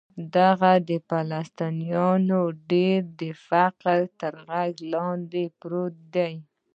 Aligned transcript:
د 0.33 0.35
دغو 0.35 0.95
فلسطینیانو 1.09 2.41
ډېری 2.69 3.07
د 3.19 3.21
فقر 3.47 3.99
تر 4.19 4.33
غره 4.45 4.67
لاندې 4.93 5.43
پراته 5.59 5.95
دي. 6.13 6.33